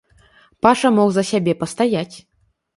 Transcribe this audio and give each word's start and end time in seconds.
Паша 0.65 0.91
мог 0.97 1.13
за 1.19 1.23
сябе 1.31 1.57
пастаяць. 1.63 2.15